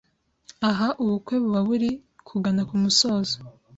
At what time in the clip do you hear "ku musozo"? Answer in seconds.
2.69-3.35